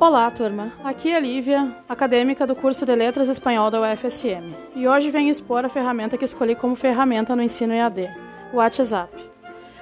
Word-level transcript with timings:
Olá, 0.00 0.30
turma. 0.30 0.72
Aqui 0.84 1.10
é 1.10 1.18
Lívia, 1.18 1.74
acadêmica 1.88 2.46
do 2.46 2.54
curso 2.54 2.86
de 2.86 2.94
Letras 2.94 3.26
Espanhol 3.26 3.68
da 3.68 3.80
UFSM. 3.80 4.54
E 4.76 4.86
hoje 4.86 5.10
venho 5.10 5.28
expor 5.28 5.64
a 5.64 5.68
ferramenta 5.68 6.16
que 6.16 6.24
escolhi 6.24 6.54
como 6.54 6.76
ferramenta 6.76 7.34
no 7.34 7.42
ensino 7.42 7.72
EAD, 7.72 8.08
o 8.52 8.58
WhatsApp. 8.58 9.12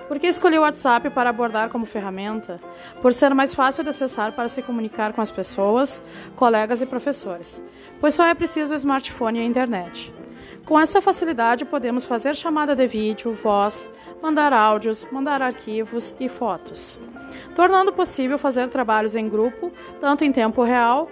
Por 0.08 0.18
que 0.18 0.26
escolhi 0.26 0.56
o 0.58 0.62
WhatsApp 0.62 1.10
para 1.10 1.28
abordar 1.28 1.68
como 1.68 1.84
ferramenta? 1.84 2.58
Por 3.02 3.12
ser 3.12 3.34
mais 3.34 3.54
fácil 3.54 3.84
de 3.84 3.90
acessar 3.90 4.32
para 4.32 4.48
se 4.48 4.62
comunicar 4.62 5.12
com 5.12 5.20
as 5.20 5.30
pessoas, 5.30 6.02
colegas 6.34 6.80
e 6.80 6.86
professores, 6.86 7.62
pois 8.00 8.14
só 8.14 8.24
é 8.24 8.32
preciso 8.34 8.72
o 8.72 8.76
smartphone 8.76 9.38
e 9.38 9.42
a 9.42 9.44
internet. 9.44 10.14
Com 10.64 10.80
essa 10.80 11.02
facilidade, 11.02 11.66
podemos 11.66 12.06
fazer 12.06 12.34
chamada 12.34 12.74
de 12.74 12.86
vídeo, 12.86 13.34
voz, 13.34 13.90
mandar 14.22 14.54
áudios, 14.54 15.06
mandar 15.12 15.42
arquivos 15.42 16.14
e 16.18 16.26
fotos 16.26 16.98
tornando 17.54 17.92
possível 17.92 18.38
fazer 18.38 18.68
trabalhos 18.68 19.16
em 19.16 19.28
grupo, 19.28 19.72
tanto 20.00 20.24
em 20.24 20.32
tempo 20.32 20.62
real, 20.62 21.08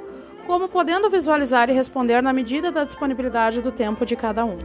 como 0.46 0.68
podendo 0.68 1.08
visualizar 1.08 1.70
e 1.70 1.72
responder 1.72 2.22
na 2.22 2.32
medida 2.32 2.70
da 2.70 2.84
disponibilidade 2.84 3.60
do 3.60 3.72
tempo 3.72 4.04
de 4.04 4.14
cada 4.14 4.44
um. 4.44 4.58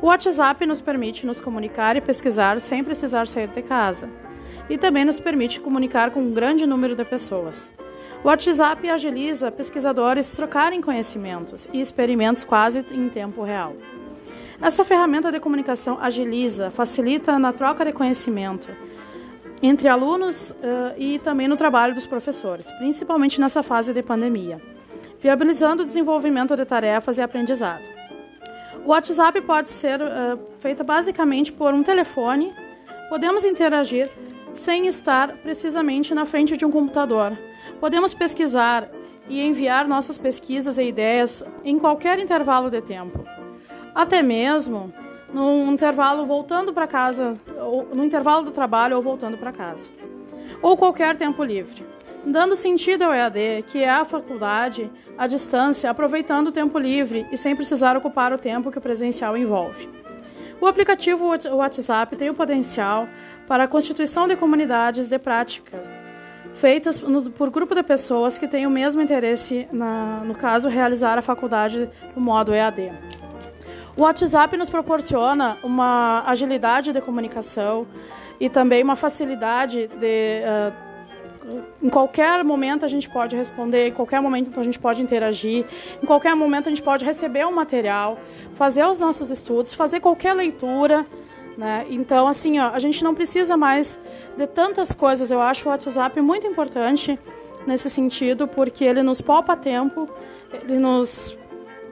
O 0.00 0.06
WhatsApp 0.06 0.66
nos 0.66 0.80
permite 0.80 1.26
nos 1.26 1.40
comunicar 1.40 1.96
e 1.96 2.00
pesquisar 2.00 2.60
sem 2.60 2.84
precisar 2.84 3.26
sair 3.26 3.48
de 3.48 3.62
casa, 3.62 4.08
e 4.68 4.76
também 4.76 5.04
nos 5.04 5.20
permite 5.20 5.60
comunicar 5.60 6.10
com 6.10 6.20
um 6.20 6.32
grande 6.32 6.66
número 6.66 6.94
de 6.94 7.04
pessoas. 7.04 7.72
O 8.22 8.28
WhatsApp 8.28 8.90
agiliza 8.90 9.52
pesquisadores 9.52 10.32
trocarem 10.32 10.80
conhecimentos 10.80 11.68
e 11.72 11.80
experimentos 11.80 12.44
quase 12.44 12.84
em 12.90 13.08
tempo 13.08 13.42
real. 13.42 13.74
Essa 14.60 14.84
ferramenta 14.84 15.30
de 15.30 15.38
comunicação 15.38 15.98
agiliza, 16.00 16.70
facilita 16.70 17.38
na 17.38 17.52
troca 17.52 17.84
de 17.84 17.92
conhecimento, 17.92 18.68
entre 19.62 19.88
alunos 19.88 20.50
uh, 20.50 20.94
e 20.96 21.18
também 21.18 21.48
no 21.48 21.56
trabalho 21.56 21.94
dos 21.94 22.06
professores, 22.06 22.70
principalmente 22.72 23.40
nessa 23.40 23.62
fase 23.62 23.92
de 23.92 24.02
pandemia, 24.02 24.60
viabilizando 25.20 25.82
o 25.82 25.86
desenvolvimento 25.86 26.56
de 26.56 26.64
tarefas 26.64 27.18
e 27.18 27.22
aprendizado. 27.22 27.82
O 28.84 28.90
WhatsApp 28.90 29.40
pode 29.40 29.70
ser 29.70 30.00
uh, 30.00 30.38
feito 30.60 30.84
basicamente 30.84 31.52
por 31.52 31.74
um 31.74 31.82
telefone, 31.82 32.54
podemos 33.08 33.44
interagir 33.44 34.10
sem 34.52 34.86
estar 34.86 35.36
precisamente 35.38 36.14
na 36.14 36.24
frente 36.24 36.56
de 36.56 36.64
um 36.64 36.70
computador. 36.70 37.36
Podemos 37.80 38.14
pesquisar 38.14 38.88
e 39.28 39.42
enviar 39.42 39.86
nossas 39.86 40.16
pesquisas 40.16 40.78
e 40.78 40.84
ideias 40.84 41.44
em 41.64 41.78
qualquer 41.78 42.18
intervalo 42.18 42.70
de 42.70 42.80
tempo. 42.80 43.24
Até 43.94 44.22
mesmo 44.22 44.92
num 45.32 45.72
intervalo 45.72 46.24
voltando 46.26 46.72
para 46.72 46.86
casa, 46.86 47.34
ou 47.60 47.88
no 47.94 48.04
intervalo 48.04 48.44
do 48.44 48.50
trabalho 48.50 48.96
ou 48.96 49.02
voltando 49.02 49.36
para 49.36 49.52
casa. 49.52 49.90
Ou 50.62 50.76
qualquer 50.76 51.16
tempo 51.16 51.42
livre. 51.42 51.84
Dando 52.24 52.56
sentido 52.56 53.02
ao 53.02 53.14
EAD, 53.14 53.64
que 53.68 53.82
é 53.82 53.90
a 53.90 54.04
faculdade 54.04 54.90
à 55.16 55.26
distância, 55.26 55.90
aproveitando 55.90 56.48
o 56.48 56.52
tempo 56.52 56.78
livre 56.78 57.26
e 57.30 57.36
sem 57.36 57.54
precisar 57.54 57.96
ocupar 57.96 58.32
o 58.32 58.38
tempo 58.38 58.70
que 58.70 58.78
o 58.78 58.80
presencial 58.80 59.36
envolve. 59.36 59.88
O 60.60 60.66
aplicativo 60.66 61.26
WhatsApp 61.26 62.16
tem 62.16 62.30
o 62.30 62.34
potencial 62.34 63.08
para 63.46 63.64
a 63.64 63.68
constituição 63.68 64.26
de 64.26 64.34
comunidades 64.36 65.08
de 65.08 65.18
práticas 65.18 65.86
feitas 66.56 67.02
por 67.36 67.50
grupo 67.50 67.74
de 67.74 67.82
pessoas 67.82 68.38
que 68.38 68.48
têm 68.48 68.66
o 68.66 68.70
mesmo 68.70 69.00
interesse, 69.00 69.68
na, 69.70 70.22
no 70.24 70.34
caso, 70.34 70.68
realizar 70.68 71.18
a 71.18 71.22
faculdade 71.22 71.88
no 72.14 72.22
modo 72.22 72.54
EAD. 72.54 72.92
O 73.96 74.02
WhatsApp 74.02 74.56
nos 74.58 74.68
proporciona 74.68 75.56
uma 75.62 76.22
agilidade 76.26 76.92
de 76.92 77.00
comunicação 77.00 77.86
e 78.38 78.50
também 78.50 78.82
uma 78.82 78.94
facilidade 78.94 79.88
de. 79.88 80.42
Uh, 80.44 80.86
em 81.80 81.88
qualquer 81.88 82.42
momento 82.42 82.84
a 82.84 82.88
gente 82.88 83.08
pode 83.08 83.36
responder, 83.36 83.88
em 83.88 83.92
qualquer 83.92 84.20
momento 84.20 84.58
a 84.58 84.64
gente 84.64 84.78
pode 84.80 85.00
interagir, 85.00 85.64
em 86.02 86.06
qualquer 86.06 86.34
momento 86.34 86.66
a 86.66 86.70
gente 86.70 86.82
pode 86.82 87.04
receber 87.04 87.46
um 87.46 87.52
material, 87.52 88.18
fazer 88.54 88.84
os 88.84 88.98
nossos 88.98 89.30
estudos, 89.30 89.72
fazer 89.72 90.00
qualquer 90.00 90.34
leitura. 90.34 91.06
Né? 91.56 91.86
Então, 91.88 92.26
assim, 92.26 92.58
ó, 92.58 92.70
a 92.72 92.78
gente 92.78 93.02
não 93.02 93.14
precisa 93.14 93.56
mais 93.56 93.98
de 94.36 94.46
tantas 94.46 94.92
coisas. 94.92 95.30
Eu 95.30 95.40
acho 95.40 95.68
o 95.68 95.70
WhatsApp 95.70 96.20
muito 96.20 96.46
importante 96.46 97.18
nesse 97.66 97.88
sentido, 97.88 98.46
porque 98.46 98.84
ele 98.84 99.02
nos 99.02 99.20
poupa 99.20 99.56
tempo, 99.56 100.08
ele 100.52 100.78
nos 100.78 101.36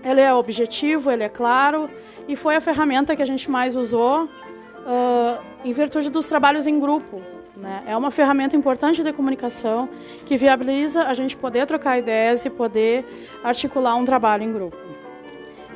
ele 0.04 0.20
é 0.20 0.32
objetivo, 0.32 1.10
ele 1.10 1.22
é 1.22 1.28
claro 1.28 1.88
e 2.28 2.36
foi 2.36 2.56
a 2.56 2.60
ferramenta 2.60 3.16
que 3.16 3.22
a 3.22 3.26
gente 3.26 3.50
mais 3.50 3.74
usou 3.74 4.24
uh, 4.24 5.42
em 5.64 5.72
virtude 5.72 6.10
dos 6.10 6.28
trabalhos 6.28 6.66
em 6.66 6.78
grupo. 6.78 7.22
Né? 7.56 7.84
É 7.86 7.96
uma 7.96 8.10
ferramenta 8.10 8.54
importante 8.54 9.02
de 9.02 9.12
comunicação 9.12 9.88
que 10.26 10.36
viabiliza 10.36 11.04
a 11.04 11.14
gente 11.14 11.36
poder 11.36 11.66
trocar 11.66 11.98
ideias 11.98 12.44
e 12.44 12.50
poder 12.50 13.06
articular 13.42 13.94
um 13.94 14.04
trabalho 14.04 14.42
em 14.42 14.52
grupo. 14.52 14.76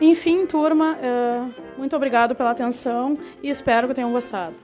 Enfim, 0.00 0.46
turma, 0.46 0.96
uh, 0.96 1.54
muito 1.76 1.96
obrigado 1.96 2.34
pela 2.34 2.50
atenção 2.50 3.18
e 3.42 3.48
espero 3.48 3.88
que 3.88 3.94
tenham 3.94 4.12
gostado. 4.12 4.54